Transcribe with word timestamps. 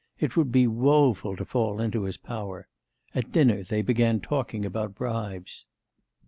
It 0.19 0.35
would 0.35 0.51
be 0.51 0.65
woeful 0.65 1.35
to 1.35 1.45
fall 1.45 1.79
into 1.79 2.05
his 2.05 2.17
power! 2.17 2.67
At 3.13 3.31
dinner 3.31 3.61
they 3.61 3.83
began 3.83 4.19
talking 4.19 4.65
about 4.65 4.95
bribes. 4.95 5.67